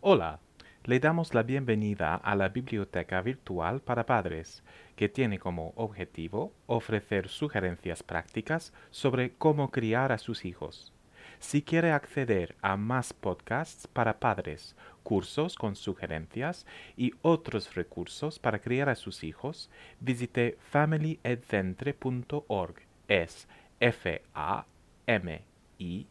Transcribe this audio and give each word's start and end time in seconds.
Hola, 0.00 0.40
le 0.84 1.00
damos 1.00 1.32
la 1.34 1.42
bienvenida 1.42 2.14
a 2.16 2.36
la 2.36 2.50
Biblioteca 2.50 3.22
Virtual 3.22 3.80
para 3.80 4.04
Padres, 4.06 4.62
que 4.94 5.08
tiene 5.08 5.38
como 5.38 5.72
objetivo 5.74 6.52
ofrecer 6.66 7.28
sugerencias 7.28 8.02
prácticas 8.02 8.74
sobre 8.90 9.30
cómo 9.32 9.70
criar 9.70 10.12
a 10.12 10.18
sus 10.18 10.44
hijos. 10.44 10.92
Si 11.38 11.62
quiere 11.62 11.92
acceder 11.92 12.56
a 12.62 12.76
más 12.76 13.14
podcasts 13.14 13.86
para 13.88 14.20
padres, 14.20 14.76
cursos 15.02 15.56
con 15.56 15.76
sugerencias 15.76 16.66
y 16.96 17.12
otros 17.22 17.74
recursos 17.74 18.38
para 18.38 18.60
criar 18.60 18.90
a 18.90 18.94
sus 18.94 19.24
hijos, 19.24 19.70
visite 19.98 20.56
familyedcentre.org. 20.70 22.76
Es 23.08 23.48
F 23.80 24.22
A 24.34 24.66
M 25.06 25.42
I 25.78 26.06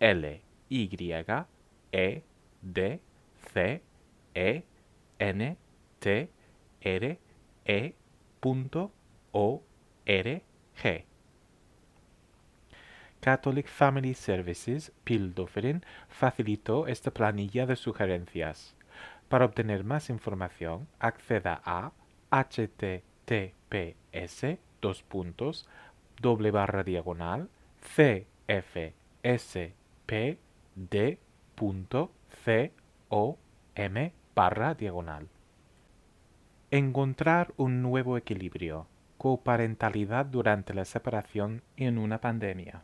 L 0.00 0.42
Y 0.68 0.90
E 1.92 2.24
D 2.62 3.00
C 3.52 3.82
E 4.34 4.64
N 5.18 5.56
T 5.98 6.30
R 6.82 7.18
E 7.64 7.94
O 9.32 9.62
R 10.06 10.42
G. 10.82 11.04
Catholic 13.20 13.66
Family 13.66 14.14
Services 14.14 14.92
Pildoverin 15.04 15.84
facilitó 16.08 16.86
esta 16.86 17.10
planilla 17.10 17.66
de 17.66 17.76
sugerencias. 17.76 18.76
Para 19.28 19.46
obtener 19.46 19.82
más 19.82 20.10
información, 20.10 20.86
acceda 21.00 21.60
a 21.64 21.92
https 22.30 23.46
dos 24.80 25.02
puntos 25.02 25.68
doble 26.20 26.50
barra 26.52 26.84
diagonal 26.84 27.48
cfspd.com 33.08 33.46
barra 34.36 34.74
diagonal. 34.74 35.28
Encontrar 36.70 37.54
un 37.56 37.80
nuevo 37.80 38.16
equilibrio. 38.18 38.86
Coparentalidad 39.16 40.26
durante 40.26 40.74
la 40.74 40.84
separación 40.84 41.62
en 41.76 41.96
una 41.96 42.20
pandemia. 42.20 42.82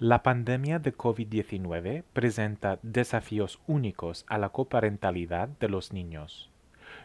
La 0.00 0.22
pandemia 0.22 0.78
de 0.78 0.96
COVID-19 0.96 2.04
presenta 2.12 2.78
desafíos 2.82 3.58
únicos 3.66 4.24
a 4.28 4.38
la 4.38 4.50
coparentalidad 4.50 5.48
de 5.48 5.68
los 5.68 5.92
niños. 5.92 6.50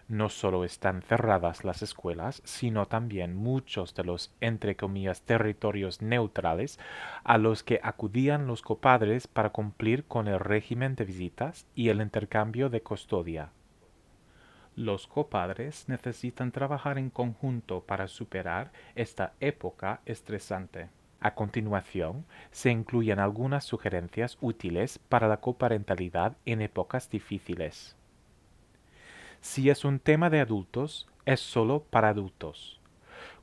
No 0.08 0.30
solo 0.30 0.64
están 0.64 1.02
cerradas 1.02 1.64
las 1.64 1.82
escuelas, 1.82 2.44
sino 2.46 2.86
también 2.86 3.36
muchos 3.36 3.96
de 3.96 4.04
los, 4.04 4.32
entre 4.42 4.76
comillas, 4.76 5.24
territorios 5.24 6.04
neutrales 6.04 6.80
a 7.24 7.40
los 7.40 7.64
que 7.64 7.80
acudían 7.82 8.46
los 8.46 8.62
copadres 8.62 9.26
para 9.26 9.50
cumplir 9.50 10.04
con 10.04 10.28
el 10.28 10.40
régimen 10.40 10.96
de 10.96 11.06
visitas 11.06 11.66
y 11.74 11.90
el 11.90 12.00
intercambio 12.00 12.70
de 12.70 12.84
custodia. 12.84 13.50
Los 14.76 15.08
copadres 15.08 15.90
necesitan 15.90 16.52
trabajar 16.52 17.00
en 17.00 17.10
conjunto 17.10 17.82
para 17.82 18.08
superar 18.08 18.72
esta 18.94 19.34
época 19.40 20.02
estresante. 20.06 20.90
A 21.24 21.36
continuación, 21.36 22.26
se 22.52 22.70
incluyen 22.70 23.18
algunas 23.18 23.64
sugerencias 23.64 24.38
útiles 24.42 25.00
para 25.00 25.30
la 25.30 25.38
coparentalidad 25.38 26.36
en 26.46 26.62
épocas 26.62 27.10
difíciles. 27.10 27.96
Si 29.40 29.70
es 29.70 29.86
un 29.86 30.00
tema 30.00 30.30
de 30.30 30.42
adultos, 30.42 31.08
es 31.26 31.40
solo 31.40 31.86
para 31.90 32.10
adultos. 32.10 32.82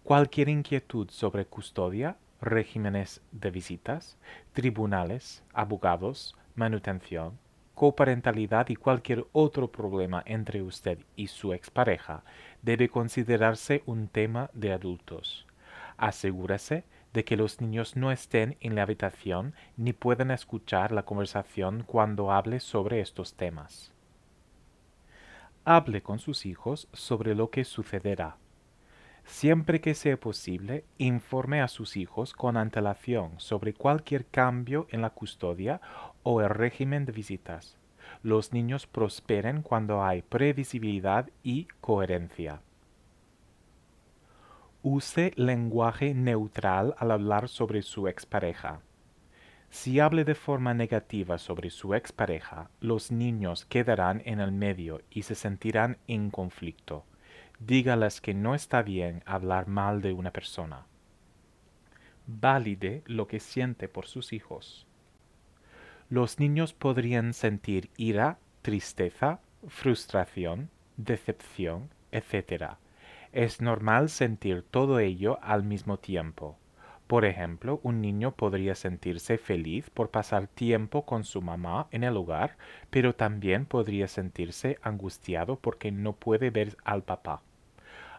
Cualquier 0.05 0.51
inquietud 0.51 1.09
sobre 1.09 1.47
custodia, 1.47 2.19
regímenes 2.43 3.23
de 3.33 3.51
visitas, 3.51 4.19
tribunales, 4.53 5.43
abogados, 5.55 6.37
manutención, 6.57 7.39
coparentalidad 7.75 8.69
y 8.69 8.77
cualquier 8.77 9.25
otro 9.33 9.73
problema 9.73 10.23
entre 10.27 10.61
usted 10.61 10.99
y 11.17 11.29
su 11.29 11.55
expareja 11.55 12.25
debe 12.61 12.91
considerarse 12.91 13.83
un 13.87 14.09
tema 14.09 14.51
de 14.53 14.75
adultos. 14.75 15.47
Asegúrese 15.97 16.85
de 17.13 17.25
que 17.25 17.37
los 17.37 17.61
niños 17.61 17.97
no 17.97 18.13
estén 18.13 18.57
en 18.61 18.75
la 18.75 18.83
habitación 18.83 19.55
ni 19.77 19.93
puedan 19.93 20.31
escuchar 20.31 20.93
la 20.93 21.05
conversación 21.05 21.83
cuando 21.87 22.31
hable 22.31 22.61
sobre 22.61 23.01
estos 23.01 23.35
temas. 23.35 23.93
Hable 25.65 26.03
con 26.03 26.19
sus 26.19 26.47
hijos 26.47 26.89
sobre 26.93 27.35
lo 27.35 27.51
que 27.51 27.65
sucederá. 27.65 28.37
Siempre 29.25 29.81
que 29.81 29.95
sea 29.95 30.19
posible, 30.19 30.85
informe 30.99 31.61
a 31.61 31.69
sus 31.69 31.97
hijos 31.97 32.33
con 32.33 32.57
antelación 32.57 33.39
sobre 33.39 33.75
cualquier 33.75 34.27
cambio 34.27 34.87
en 34.91 35.03
la 35.03 35.11
custodia 35.11 35.81
o 36.23 36.41
el 36.41 36.49
régimen 36.49 37.05
de 37.05 37.13
visitas. 37.13 37.77
Los 38.23 38.53
niños 38.53 38.87
prosperen 38.87 39.63
cuando 39.63 40.03
hay 40.03 40.23
previsibilidad 40.23 41.29
y 41.43 41.69
coherencia. 41.81 42.61
Use 44.83 45.33
lenguaje 45.37 46.15
neutral 46.15 46.95
al 46.97 47.11
hablar 47.11 47.51
sobre 47.51 47.83
su 47.83 48.09
expareja. 48.09 48.81
Si 49.69 50.01
hable 50.01 50.25
de 50.25 50.35
forma 50.35 50.73
negativa 50.73 51.37
sobre 51.37 51.69
su 51.69 51.95
expareja, 51.95 52.71
los 52.81 53.13
niños 53.13 53.67
quedarán 53.67 54.23
en 54.25 54.41
el 54.41 54.53
medio 54.53 55.03
y 55.11 55.25
se 55.25 55.35
sentirán 55.35 55.99
en 56.07 56.31
conflicto. 56.31 57.05
Dígales 57.59 58.23
que 58.23 58.33
no 58.33 58.55
está 58.55 58.81
bien 58.81 59.23
hablar 59.27 59.67
mal 59.69 60.01
de 60.01 60.15
una 60.15 60.31
persona. 60.31 60.87
Valide 62.27 63.03
lo 63.05 63.27
que 63.27 63.39
siente 63.39 63.87
por 63.87 64.07
sus 64.07 64.33
hijos. 64.33 64.87
Los 66.09 66.41
niños 66.41 66.73
podrían 66.73 67.35
sentir 67.35 67.91
ira, 67.99 68.39
tristeza, 68.63 69.41
frustración, 69.69 70.71
decepción, 70.97 71.91
etc 72.13 72.79
es 73.33 73.61
normal 73.61 74.09
sentir 74.09 74.63
todo 74.63 74.99
ello 74.99 75.39
al 75.43 75.63
mismo 75.63 75.99
tiempo. 75.99 76.57
Por 77.07 77.25
ejemplo, 77.25 77.81
un 77.83 78.01
niño 78.01 78.33
podría 78.33 78.75
sentirse 78.75 79.39
feliz 79.39 79.91
por 79.91 80.11
pasar 80.11 80.47
tiempo 80.47 81.05
con 81.07 81.25
su 81.25 81.43
mamá 81.43 81.89
en 81.91 82.05
el 82.05 82.17
hogar, 82.17 82.57
pero 82.91 83.15
también 83.15 83.67
podría 83.67 84.09
sentirse 84.09 84.79
angustiado 84.83 85.57
porque 85.57 85.91
no 85.91 86.13
puede 86.13 86.51
ver 86.51 86.77
al 86.85 87.03
papá. 87.03 87.43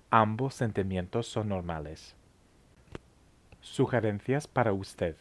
Ambos 0.10 0.56
sentimientos 0.56 1.28
son 1.28 1.50
normales. 1.50 2.16
Sugerencias 3.62 4.48
para 4.48 4.74
usted. 4.74 5.16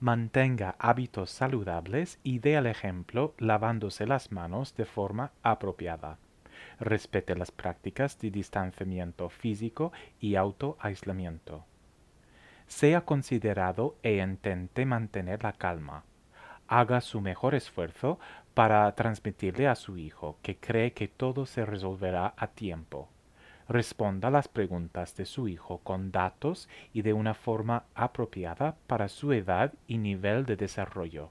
Mantenga 0.00 0.76
hábitos 0.78 1.30
saludables 1.30 2.18
y 2.22 2.38
dé 2.38 2.54
el 2.54 2.66
ejemplo 2.66 3.34
lavándose 3.38 4.06
las 4.06 4.32
manos 4.32 4.74
de 4.76 4.84
forma 4.84 5.32
apropiada 5.42 6.18
respete 6.80 7.34
las 7.34 7.50
prácticas 7.50 8.18
de 8.18 8.30
distanciamiento 8.30 9.28
físico 9.28 9.92
y 10.20 10.36
autoaislamiento. 10.36 11.64
Sea 12.66 13.02
considerado 13.02 13.96
e 14.02 14.16
intente 14.22 14.86
mantener 14.86 15.42
la 15.42 15.52
calma. 15.52 16.04
Haga 16.68 17.00
su 17.00 17.20
mejor 17.20 17.54
esfuerzo 17.54 18.18
para 18.54 18.94
transmitirle 18.94 19.68
a 19.68 19.74
su 19.74 19.98
hijo 19.98 20.38
que 20.42 20.56
cree 20.56 20.92
que 20.92 21.08
todo 21.08 21.46
se 21.46 21.66
resolverá 21.66 22.34
a 22.36 22.46
tiempo. 22.48 23.08
Responda 23.68 24.30
las 24.30 24.48
preguntas 24.48 25.16
de 25.16 25.24
su 25.24 25.48
hijo 25.48 25.78
con 25.78 26.12
datos 26.12 26.68
y 26.92 27.02
de 27.02 27.12
una 27.12 27.34
forma 27.34 27.84
apropiada 27.94 28.76
para 28.86 29.08
su 29.08 29.32
edad 29.32 29.72
y 29.86 29.98
nivel 29.98 30.44
de 30.46 30.56
desarrollo. 30.56 31.30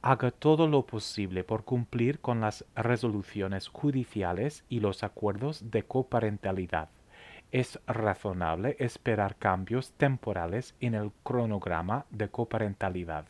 Haga 0.00 0.30
todo 0.30 0.68
lo 0.68 0.86
posible 0.86 1.42
por 1.42 1.64
cumplir 1.64 2.20
con 2.20 2.40
las 2.40 2.64
resoluciones 2.76 3.66
judiciales 3.66 4.64
y 4.68 4.78
los 4.78 5.02
acuerdos 5.02 5.72
de 5.72 5.82
coparentalidad. 5.82 6.88
Es 7.50 7.80
razonable 7.86 8.76
esperar 8.78 9.34
cambios 9.36 9.90
temporales 9.92 10.76
en 10.80 10.94
el 10.94 11.10
cronograma 11.24 12.06
de 12.10 12.28
coparentalidad. 12.28 13.24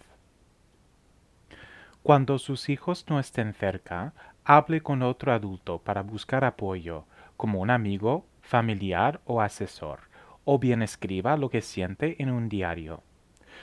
Cuando 2.03 2.39
sus 2.39 2.69
hijos 2.69 3.07
no 3.09 3.19
estén 3.19 3.55
cerca, 3.55 4.13
hable 4.45 4.83
con 4.83 5.03
otro 5.03 5.33
adulto 5.33 5.79
para 5.79 6.03
buscar 6.03 6.45
apoyo, 6.45 7.05
como 7.39 7.61
un 7.61 7.71
amigo, 7.71 8.27
familiar 8.43 9.21
o 9.25 9.41
asesor, 9.41 10.01
o 10.45 10.59
bien 10.59 10.83
escriba 10.83 11.37
lo 11.39 11.49
que 11.49 11.63
siente 11.63 12.23
en 12.23 12.31
un 12.31 12.49
diario. 12.49 13.03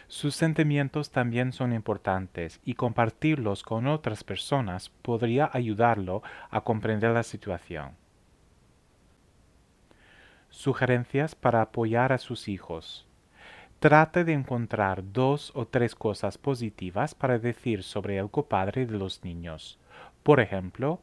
Sus 0.07 0.35
sentimientos 0.35 1.11
también 1.11 1.51
son 1.51 1.73
importantes 1.73 2.59
y 2.63 2.75
compartirlos 2.75 3.63
con 3.63 3.87
otras 3.87 4.23
personas 4.23 4.89
podría 5.01 5.49
ayudarlo 5.53 6.21
a 6.49 6.61
comprender 6.61 7.11
la 7.11 7.23
situación. 7.23 7.91
Sugerencias 10.49 11.35
para 11.35 11.61
apoyar 11.61 12.13
a 12.13 12.17
sus 12.17 12.47
hijos. 12.47 13.05
Trate 13.79 14.23
de 14.23 14.33
encontrar 14.33 15.03
dos 15.11 15.51
o 15.53 15.67
tres 15.67 15.95
cosas 15.95 16.37
positivas 16.37 17.13
para 17.13 17.39
decir 17.39 17.83
sobre 17.83 18.17
el 18.17 18.29
copadre 18.29 18.85
de 18.85 18.97
los 18.97 19.23
niños. 19.23 19.77
Por 20.23 20.39
ejemplo, 20.39 21.01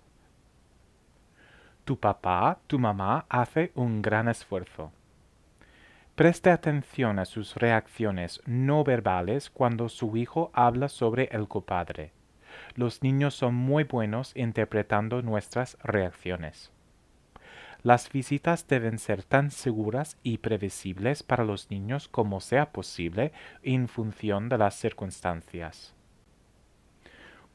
tu 1.85 1.99
papá, 1.99 2.59
tu 2.67 2.79
mamá 2.79 3.27
hace 3.29 3.73
un 3.75 4.03
gran 4.03 4.29
esfuerzo. 4.29 4.93
Preste 6.23 6.51
atención 6.51 7.19
a 7.19 7.25
sus 7.25 7.57
reacciones 7.57 8.41
no 8.47 8.85
verbales 8.85 9.51
cuando 9.51 9.89
su 9.89 10.17
hijo 10.17 10.53
habla 10.55 10.89
sobre 10.89 11.25
el 11.33 11.49
copadre. 11.49 12.13
Los 12.77 13.03
niños 13.03 13.35
son 13.35 13.57
muy 13.57 13.83
buenos 13.83 14.31
interpretando 14.37 15.21
nuestras 15.21 15.77
reacciones. 15.83 16.71
Las 17.83 18.09
visitas 18.09 18.69
deben 18.69 19.01
ser 19.01 19.25
tan 19.25 19.51
seguras 19.51 20.17
y 20.23 20.39
previsibles 20.39 21.25
para 21.25 21.43
los 21.43 21.73
niños 21.73 22.07
como 22.07 22.41
sea 22.41 22.71
posible 22.71 23.33
en 23.65 23.89
función 23.89 24.49
de 24.49 24.59
las 24.59 24.77
circunstancias. 24.77 25.93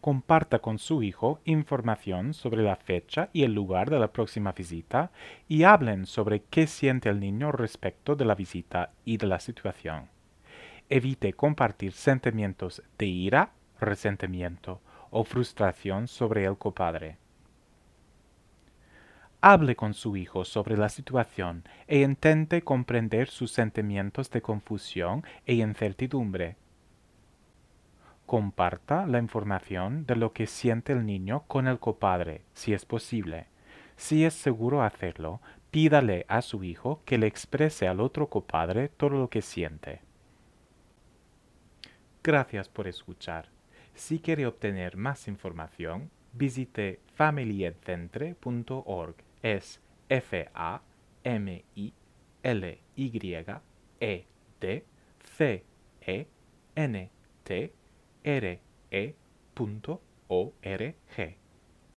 Comparta 0.08 0.60
con 0.60 0.80
su 0.80 1.04
hijo 1.04 1.42
información 1.44 2.34
sobre 2.34 2.64
la 2.64 2.78
fecha 2.78 3.28
y 3.34 3.44
el 3.44 3.54
lugar 3.54 3.90
de 3.90 4.00
la 4.00 4.14
próxima 4.14 4.54
visita 4.54 5.12
y 5.50 5.64
hablen 5.64 6.06
sobre 6.06 6.44
qué 6.44 6.66
siente 6.66 7.10
el 7.10 7.20
niño 7.20 7.52
respecto 7.52 8.16
de 8.16 8.24
la 8.24 8.34
visita 8.34 8.94
y 9.04 9.18
de 9.18 9.28
la 9.28 9.42
situación. 9.42 10.08
Evite 10.88 11.34
compartir 11.34 11.92
sentimientos 11.92 12.82
de 12.98 13.06
ira, 13.06 13.52
resentimiento 13.82 14.80
o 15.10 15.26
frustración 15.26 16.08
sobre 16.08 16.46
el 16.46 16.58
copadre. 16.58 17.18
Hable 19.42 19.76
con 19.76 19.94
su 19.94 20.16
hijo 20.16 20.46
sobre 20.46 20.78
la 20.78 20.88
situación 20.88 21.66
e 21.86 22.00
intente 22.00 22.62
comprender 22.62 23.28
sus 23.28 23.52
sentimientos 23.52 24.32
de 24.32 24.42
confusión 24.42 25.26
e 25.46 25.56
incertidumbre. 25.56 26.56
Comparta 28.28 29.08
la 29.08 29.18
información 29.20 30.06
de 30.06 30.18
lo 30.18 30.34
que 30.34 30.48
siente 30.48 30.92
el 30.92 31.06
niño 31.06 31.46
con 31.48 31.66
el 31.66 31.80
copadre, 31.80 32.42
si 32.54 32.74
es 32.74 32.84
posible. 32.86 33.48
Si 33.96 34.26
es 34.26 34.34
seguro 34.34 34.84
hacerlo, 34.84 35.40
pídale 35.72 36.26
a 36.28 36.42
su 36.42 36.66
hijo 36.66 37.02
que 37.06 37.18
le 37.18 37.28
exprese 37.28 37.88
al 37.88 38.02
otro 38.02 38.28
copadre 38.28 38.90
todo 38.90 39.12
lo 39.12 39.30
que 39.30 39.42
siente. 39.42 40.02
Gracias 42.22 42.68
por 42.68 42.90
escuchar. 42.90 43.48
Si 43.96 44.20
quiere 44.20 44.46
obtener 44.46 44.98
más 44.98 45.30
información, 45.30 46.12
visite 46.34 47.00
familyedcentre.org 47.16 49.16
es 49.42 49.80
F 50.10 50.50
A 50.54 50.82
M 51.24 51.64
I 51.76 51.94
L 52.44 52.80
Y 52.98 53.36
E 54.02 54.26
D 54.60 54.86
C 55.24 55.64
E 56.02 56.28
N 56.76 57.10
T 57.44 57.77
R 58.28 58.60
E 58.92 59.14
O 60.30 60.52
R 60.62 60.94
G 61.16 61.38